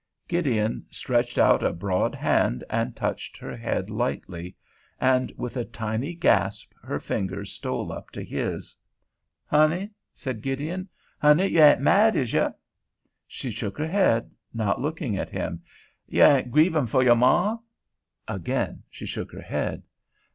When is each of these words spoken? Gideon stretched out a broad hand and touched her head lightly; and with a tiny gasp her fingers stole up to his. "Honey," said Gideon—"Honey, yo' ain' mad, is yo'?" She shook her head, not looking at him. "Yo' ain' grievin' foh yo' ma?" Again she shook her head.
Gideon 0.27 0.87
stretched 0.89 1.37
out 1.37 1.61
a 1.63 1.71
broad 1.71 2.15
hand 2.15 2.63
and 2.71 2.95
touched 2.95 3.37
her 3.37 3.55
head 3.55 3.91
lightly; 3.91 4.55
and 4.99 5.31
with 5.37 5.55
a 5.55 5.63
tiny 5.63 6.15
gasp 6.15 6.73
her 6.81 6.99
fingers 6.99 7.51
stole 7.51 7.91
up 7.91 8.09
to 8.13 8.23
his. 8.23 8.75
"Honey," 9.45 9.91
said 10.11 10.41
Gideon—"Honey, 10.41 11.49
yo' 11.49 11.63
ain' 11.63 11.83
mad, 11.83 12.15
is 12.15 12.33
yo'?" 12.33 12.51
She 13.27 13.51
shook 13.51 13.77
her 13.77 13.85
head, 13.87 14.31
not 14.55 14.81
looking 14.81 15.17
at 15.17 15.29
him. 15.29 15.61
"Yo' 16.07 16.37
ain' 16.37 16.49
grievin' 16.49 16.87
foh 16.87 17.01
yo' 17.01 17.13
ma?" 17.13 17.59
Again 18.27 18.81
she 18.89 19.05
shook 19.05 19.31
her 19.31 19.43
head. 19.43 19.83